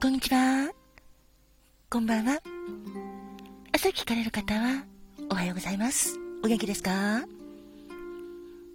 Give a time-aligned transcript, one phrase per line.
[0.00, 0.70] こんにちは。
[1.90, 2.38] こんばんは。
[3.72, 4.84] 朝聞かれる方は、
[5.28, 6.16] おはようございます。
[6.44, 7.24] お元気ですか？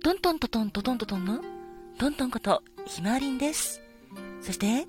[0.04, 1.40] トントントトントトントトンの、
[1.98, 3.82] トントンこと、ひまわりんです。
[4.42, 4.86] そして、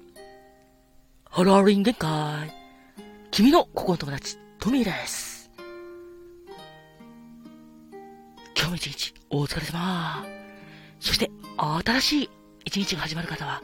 [1.30, 2.52] ハローリン限界。
[3.30, 5.52] 君のここの友達、トミーです。
[8.56, 10.26] 今日も一日、お疲れ様。
[10.98, 11.30] そして、
[11.84, 12.30] 新しい
[12.64, 13.62] 一日が始まる方は、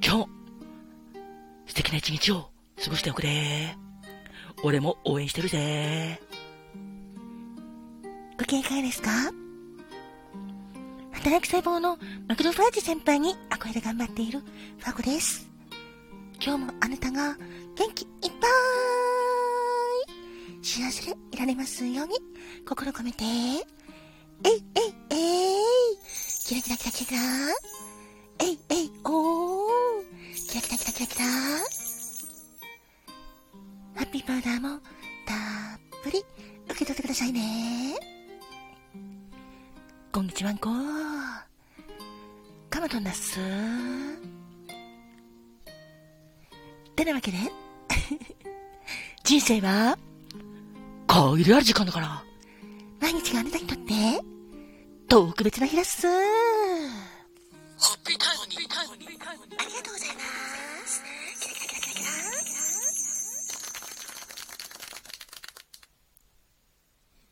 [0.00, 0.28] 今日も、
[1.68, 2.50] 素敵な一日を
[2.82, 3.76] 過ごしておくれ。
[4.64, 6.20] 俺も応援してるぜ。
[8.38, 9.10] ご機嫌いかがですか？
[11.12, 15.48] 働く細胞のマクロファージ先輩に憧れで頑張っているファコです。
[16.40, 17.36] 今日もあなたが
[17.76, 18.08] 元気いっ
[18.40, 18.46] ぱ
[20.62, 22.14] い幸せでいられますように
[22.66, 23.32] 心込めて、えい
[24.44, 24.54] えい
[25.10, 25.64] えい
[26.46, 27.18] キラキラキラキラ
[28.40, 29.47] えいえいおー
[30.48, 31.60] キラキラキラキラキラハ
[34.00, 34.78] ッピーパウダーも
[35.26, 35.34] た
[35.76, 36.24] っぷり
[36.70, 37.94] 受け取ってくださいね。
[40.10, 40.70] こんにちはんこ。
[42.70, 43.38] かまとんだっす。
[46.96, 47.36] てなわけで、
[49.24, 49.98] 人生は、
[51.06, 52.24] 限りある時間だから、
[53.00, 53.92] 毎日があなたにとって、
[55.10, 56.06] 特別な日だっす。
[56.06, 56.14] ハ
[57.94, 59.18] ッピータイムに、
[59.78, 60.22] がとうございま
[60.86, 61.02] す。
[61.40, 62.08] キラキラキラキラキラ。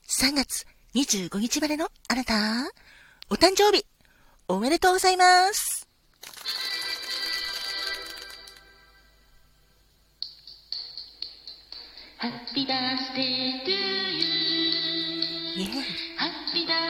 [0.08, 2.34] 3月25日までのあなた、
[3.30, 3.84] お誕生日、
[4.48, 5.88] おめでとうございます。
[12.18, 13.76] ハッピーバースデートゥー
[15.58, 15.82] ユー。
[16.16, 16.85] ハッピーバー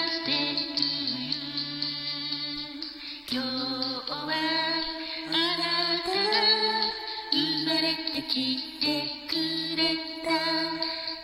[8.27, 8.87] まれてきて
[9.29, 9.35] く
[9.77, 9.95] れ
[10.25, 10.31] た。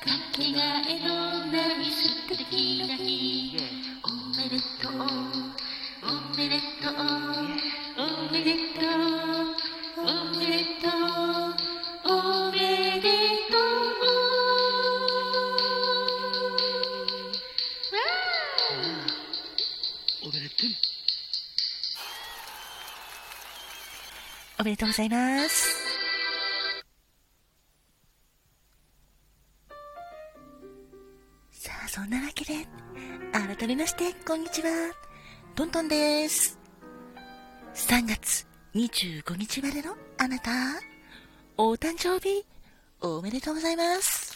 [0.02, 0.58] かけが
[0.88, 1.10] えの
[1.46, 3.56] ない素敵な日。
[4.02, 4.96] おめでとう。
[6.02, 6.94] おめでとう。
[7.98, 8.00] お
[8.32, 9.10] めでとう。
[9.98, 10.04] お
[10.36, 10.90] めでとう。
[12.04, 12.10] お
[12.52, 12.58] め
[13.00, 13.08] で
[13.50, 13.70] とう。
[20.22, 20.70] おめでとう。
[24.58, 24.88] おめでとう。
[24.88, 25.81] ございます。
[31.94, 32.66] そんなわけで、
[33.34, 34.70] 改めまして、こんにちは。
[35.54, 36.58] トントンです。
[37.74, 40.50] 3月25日までのあなた、
[41.58, 42.46] お誕生日、
[43.02, 44.34] おめでとうございます。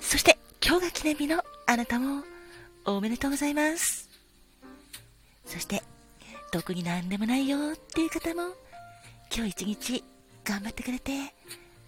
[0.00, 2.24] そして、今日が記念日のあなたも、
[2.86, 4.08] おめでとうございます。
[5.44, 5.82] そして、
[6.50, 8.54] 特になんでもないよっていう方も、
[9.30, 10.04] 今日一日
[10.42, 11.34] 頑張ってくれて、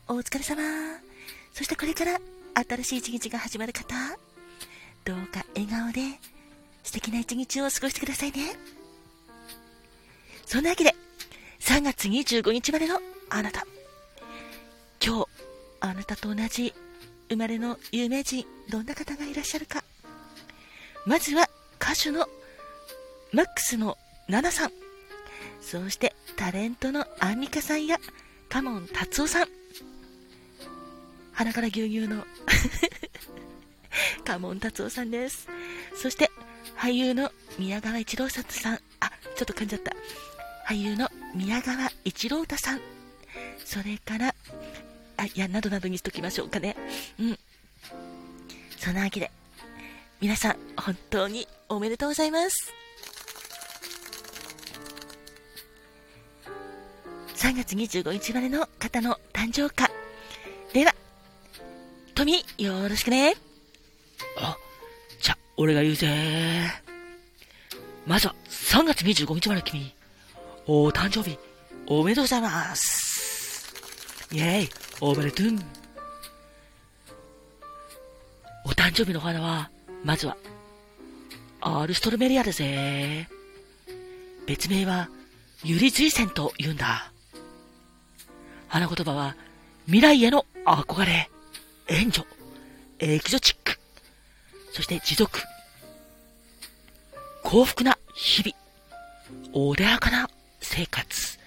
[0.08, 0.60] お疲れ様。
[1.54, 2.20] そしてこれから
[2.68, 3.94] 新しい一日が始まる方、
[5.04, 6.00] どうか笑顔で
[6.82, 8.56] 素敵な一日を過ごしてくださいね。
[10.46, 10.94] そんなわけで、
[11.60, 12.98] 3月25日までの
[13.28, 13.66] あなた。
[15.04, 15.28] 今日、
[15.80, 16.74] あなたと同じ
[17.28, 19.84] 生まれの有名人、どんな方がいらっしゃるか。
[21.06, 21.48] まずは
[21.80, 22.28] 歌手の
[23.32, 23.96] マックスの
[24.28, 24.72] ナナさん。
[25.60, 27.98] そしてタレントのアンミカさんや
[28.48, 29.59] カモン達夫さん。
[31.40, 32.22] 鼻から牛乳の
[34.26, 35.48] カモン達夫さんです。
[35.94, 36.30] そして
[36.76, 38.74] 俳優の宮川一郎さんさん。
[38.74, 39.96] あ、ちょっと噛んじゃった。
[40.68, 42.80] 俳優の宮川一郎太さん。
[43.64, 44.34] それから、
[45.16, 46.76] あ、いや、などなどにしときましょうかね。
[47.18, 47.38] うん。
[48.76, 49.30] そんなわけで、
[50.20, 52.70] 皆さん、本当におめでとうございます。
[57.36, 59.90] 3月25日までの方の誕生花。
[60.74, 60.94] では、
[62.20, 63.34] トミー、よろしくね。
[64.36, 64.54] あ、
[65.22, 66.70] じゃ、俺が言うぜ。
[68.06, 69.90] まずは、3月25日まで君、
[70.66, 71.38] お誕生日、
[71.86, 73.74] おめでとうございます。
[74.32, 74.68] イェイ、
[75.00, 75.46] おめでとう。
[78.66, 79.70] お誕生日のお花は、
[80.04, 80.36] まずは、
[81.62, 83.30] アルストルメリアだぜ。
[84.46, 85.08] 別名は、
[85.64, 87.10] ユリズイセンと言うんだ。
[88.68, 89.36] 花言葉は、
[89.86, 91.30] 未来への憧れ、
[91.90, 92.24] 援助、
[93.00, 93.76] エキゾチック、
[94.70, 95.40] そして持続、
[97.42, 101.40] 幸福な日々、穏やかな生活、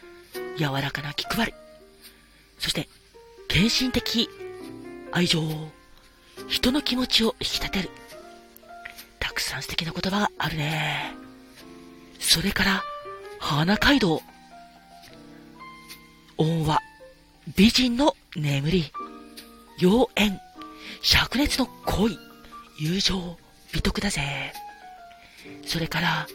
[0.57, 1.53] 柔らかな気配り、
[2.59, 2.89] そして
[3.47, 4.29] 献身的
[5.13, 5.41] 愛情、
[6.49, 7.89] 人の気持ちを引き立てる。
[9.21, 11.13] たくさん素敵な言葉があるね。
[12.19, 12.83] それから、
[13.39, 14.21] 花街道。
[16.37, 16.81] 恩は
[17.55, 18.91] 美人の眠り、
[19.79, 20.39] 妖艶、
[21.01, 22.17] 灼熱の恋、
[22.77, 23.37] 友情、
[23.73, 24.53] 美徳だぜ。
[25.65, 26.27] それから、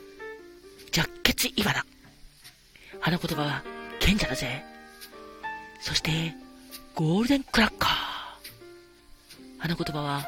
[0.90, 1.84] 弱血茨。
[3.00, 3.62] 花言葉は
[4.00, 4.62] 賢者だぜ。
[5.80, 6.34] そして、
[6.94, 7.90] ゴールデンクラッカー。
[9.58, 10.26] 花言葉は、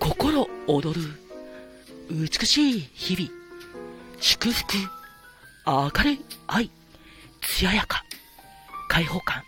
[0.00, 1.00] 心躍る、
[2.10, 3.30] 美しい日々、
[4.20, 4.74] 祝福、
[5.64, 6.70] 明るい愛、
[7.40, 8.04] 艶やか、
[8.88, 9.42] 開放感。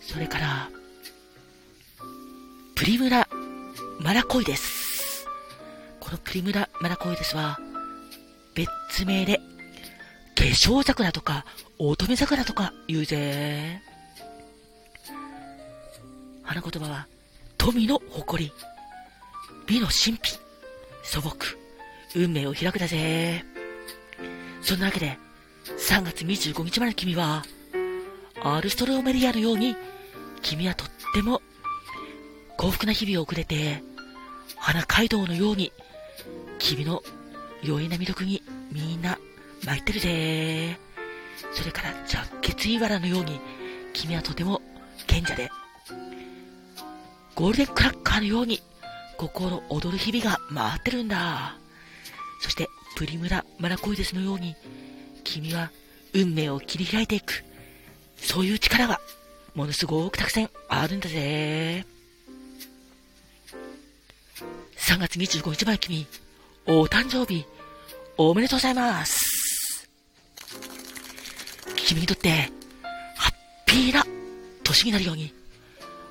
[0.00, 0.68] それから、
[2.90, 3.28] リムラ・
[4.00, 5.24] マラコイです。
[6.00, 7.56] このプリムラ・マラコイですは、
[8.52, 9.40] 別名で、
[10.34, 11.44] 化粧桜とか、
[11.78, 13.80] 乙女桜とか言うぜ。
[16.42, 17.06] 花言葉は、
[17.56, 18.52] 富の誇り、
[19.68, 20.40] 美の神秘、
[21.04, 21.36] 素朴、
[22.16, 23.44] 運命を開くだぜ。
[24.62, 25.16] そんなわけで、
[25.78, 27.44] 3月25日まで君は、
[28.42, 29.76] アルストロメリアのように、
[30.42, 31.40] 君はとっても
[32.60, 33.82] 幸福な日々を送れて、
[34.58, 35.72] 花街道のように、
[36.58, 37.02] 君の
[37.62, 39.18] 容易な魅力にみんな
[39.64, 40.78] 巻いてるぜ。
[41.54, 43.40] それから、ジャッケツイバラのように、
[43.94, 44.60] 君はとても
[45.06, 45.50] 賢者で、
[47.34, 48.60] ゴールデンクラッカーのように、
[49.16, 51.56] 心躍る日々が回ってるんだ。
[52.42, 54.54] そして、プリムラ・マラコイデスのように、
[55.24, 55.70] 君は
[56.12, 57.42] 運命を切り開いていく。
[58.18, 59.00] そういう力が、
[59.54, 61.86] ものすごくたくさんあるんだぜ。
[64.90, 66.04] 3月25日前君、
[66.66, 67.46] お誕生日、
[68.16, 69.88] おめでとうございます。
[71.76, 72.50] 君にとって、
[73.14, 73.34] ハッ
[73.66, 74.04] ピーな
[74.64, 75.32] 年になるように、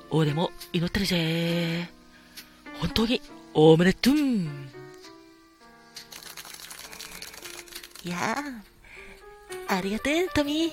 [0.08, 1.90] 俺も祈ってるぜ。
[2.80, 3.20] 本当に、
[3.52, 4.14] おめでとう。
[4.14, 4.48] い
[8.08, 8.34] や
[9.68, 10.72] あ、ありがとう、トミー。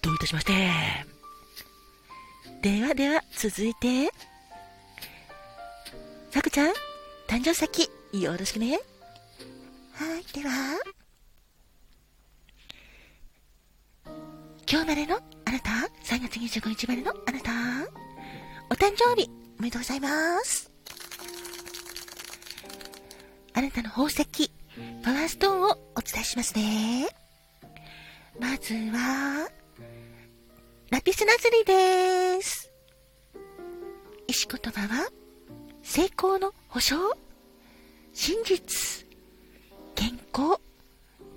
[0.00, 0.70] どういたしまして。
[2.62, 4.12] ではでは、続いて、
[6.30, 6.72] さくちゃん、
[7.28, 7.90] 誕生石、
[8.22, 8.78] よろしくね。
[9.92, 10.78] はい、では、
[14.70, 15.70] 今日までのあなた、
[16.04, 17.50] 3月25日までのあなた、
[18.70, 19.28] お誕生日、
[19.58, 20.70] おめでとうございます。
[23.54, 24.24] あなたの宝石、
[25.02, 27.08] パワーストーンをお伝えしますね。
[28.38, 29.48] まずは、
[30.90, 32.70] ラピスラズリです。
[34.28, 35.10] 石言葉は、
[35.88, 36.96] 成功の保証、
[38.12, 39.06] 真実、
[39.94, 40.60] 健康、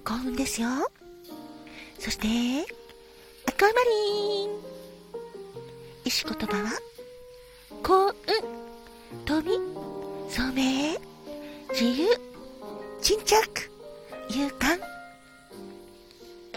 [0.04, 0.68] 幸運ですよ。
[2.00, 2.28] そして、
[3.48, 4.50] アクアマリン。
[6.04, 6.72] 石言葉は、
[7.84, 8.14] 幸運、
[9.24, 9.46] 富、
[10.30, 10.98] 聡明、
[11.70, 12.10] 自由、
[13.02, 13.72] 沈着、
[14.32, 14.80] 勇敢、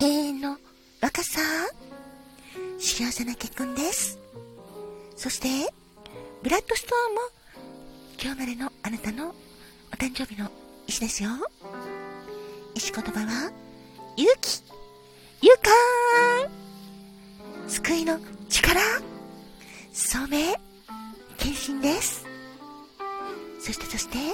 [0.01, 0.57] 永遠の
[1.03, 1.41] 若さ、
[2.79, 4.19] 幸せな結婚です。
[5.15, 5.73] そして、
[6.43, 7.42] ブラッドストーンも、
[8.25, 9.33] 今日までのあなたのお
[9.97, 10.49] 誕生日の
[10.87, 11.31] 石ですよ。
[12.73, 13.51] 石言葉は、
[14.17, 14.63] 勇気、
[15.41, 15.53] 勇
[17.67, 18.81] 敢、救いの力、
[19.93, 20.55] 聡明、
[21.37, 22.25] 献身です。
[23.59, 24.27] そしてそして、ピン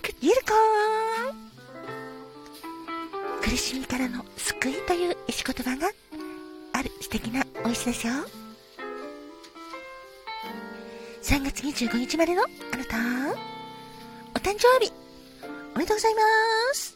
[0.00, 0.54] クユニコー
[3.40, 5.90] ン苦しみからの救いという石言葉が
[6.72, 8.12] ある素敵なお石ですよ。
[11.24, 12.98] 3月25日までのあなた、
[14.34, 14.92] お誕生日、
[15.74, 16.20] おめでとうございま
[16.74, 16.94] す。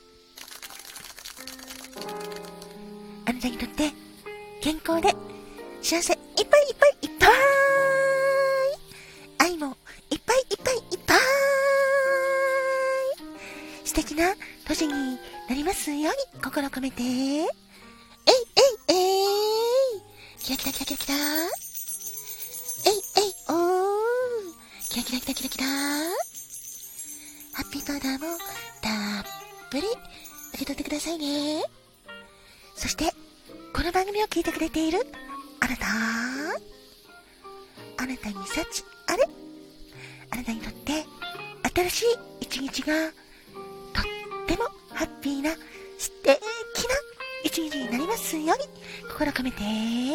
[3.24, 3.90] あなたにとって、
[4.60, 5.14] 健康で、
[5.80, 7.30] 幸せいっぱいいっぱいいっぱい。
[9.50, 9.74] 愛も
[10.10, 11.18] いっぱいいっぱいいっぱい。
[13.86, 14.34] 素敵な
[14.66, 15.18] 年に
[15.48, 17.08] なりますように心を込めて、えい
[17.38, 17.48] えい
[18.88, 18.92] え
[19.96, 20.02] い。
[20.38, 21.14] キラキラキラキラキラ
[22.84, 23.77] えいえいおー。
[25.04, 28.36] キラキラキラキラキラハッピーパウダーも
[28.82, 29.24] たっ
[29.70, 29.82] ぷり
[30.54, 31.62] 受け取ってくださいね。
[32.74, 33.12] そして、
[33.72, 35.06] この番組を聞いてくれている
[35.60, 35.86] あなた。
[37.96, 39.24] あなたに幸あれ？
[40.30, 41.06] あなたにとって
[41.74, 42.06] 新しい
[42.40, 43.12] 一日がと
[44.02, 44.04] っ
[44.48, 44.64] ても
[44.94, 45.54] ハッピーな
[45.96, 46.40] 素敵な
[47.44, 48.64] 一日になりますように
[49.12, 49.70] 心込めて、えい
[50.08, 50.12] え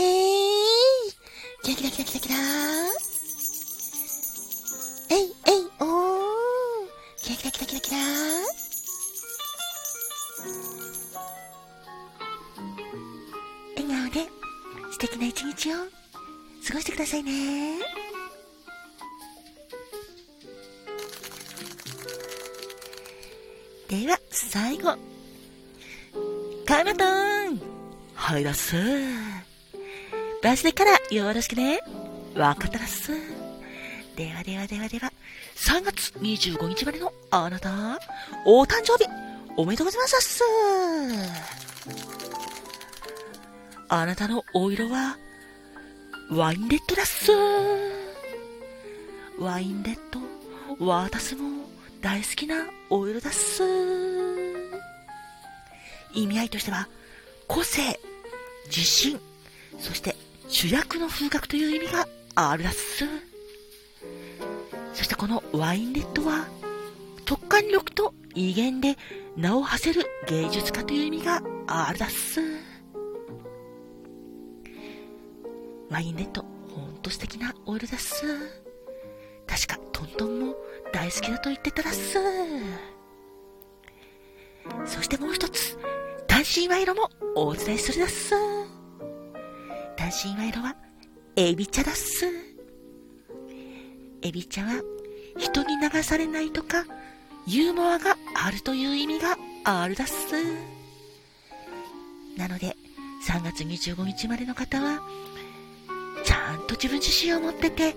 [0.00, 1.12] いえい。
[1.64, 2.95] キラキラキラキラキラ。
[15.06, 15.76] 敵な一日を
[16.66, 17.78] 過ごしてくださいね。
[23.88, 24.96] では、最後。
[26.66, 27.60] カナトン
[28.14, 28.74] はいだっす。
[30.42, 31.80] バースデーからよろしくね。
[32.34, 33.12] わかったらっす。
[34.16, 35.12] ではではではでは、
[35.54, 38.00] 3月25日までのあなた、
[38.44, 39.04] お誕生日、
[39.56, 40.20] おめでとうございますっ
[42.20, 42.25] す。
[43.88, 45.16] あなたのお色は、
[46.30, 47.30] ワインレッドだっす。
[49.38, 51.66] ワインレッド、私も
[52.00, 53.62] 大好きなお色だっす。
[56.14, 56.88] 意味合いとしては、
[57.46, 58.00] 個性、
[58.66, 59.20] 自信、
[59.78, 60.16] そして
[60.48, 63.04] 主役の風格という意味があるだっす。
[64.94, 66.48] そしてこのワインレッドは、
[67.24, 68.96] 突貫力と威厳で
[69.36, 72.55] 名を馳せる芸術家という意味があるだっす。
[75.90, 76.42] ワインレッド、
[76.74, 78.24] ほんと素敵なオイルだっす。
[79.46, 80.56] 確かトントンも
[80.92, 82.18] 大好きだと言ってたらっす。
[84.84, 85.78] そしてもう一つ、
[86.26, 88.34] 単身賄賂もお伝えするだっす。
[89.96, 90.76] 単身賄賂は、
[91.36, 92.26] エビ茶だっす。
[94.22, 94.82] エビ茶は、
[95.38, 96.84] 人に流されないとか、
[97.46, 100.34] ユーモアがあるという意味があるだっす。
[102.36, 102.76] なので、
[103.28, 105.00] 3月25日までの方は、
[106.66, 107.96] と自分自身を持ってて、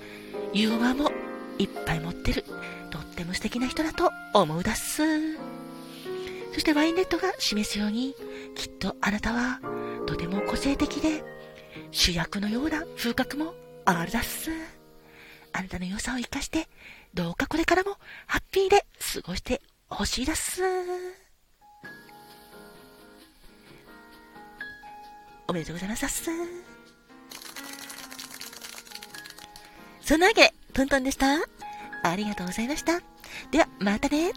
[0.53, 1.11] ユーモアも
[1.57, 2.45] いっぱい持ってる、
[2.89, 5.03] とっても素敵な人だと思うだっす。
[6.53, 8.15] そしてワインレッドが示すように、
[8.55, 9.59] きっとあなたは
[10.05, 11.23] とても個性的で、
[11.91, 13.53] 主役のような風格も
[13.85, 14.51] あるだっす。
[15.53, 16.67] あなたの良さを生かして、
[17.13, 17.97] どうかこれからも
[18.27, 20.61] ハッピーで過ごしてほしいだっす。
[25.47, 26.78] おめでとうございますっす。
[30.09, 31.35] そんなわけで、トントンでした。
[32.01, 32.99] ありがとうございました。
[33.51, 34.31] では、またね。